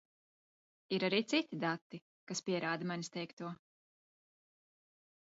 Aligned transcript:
Ir 0.95 1.03
arī 1.09 1.17
citi 1.33 1.59
dati, 1.63 1.99
kas 2.31 2.41
pierāda 2.47 2.87
manis 2.91 3.11
teikto. 3.17 3.51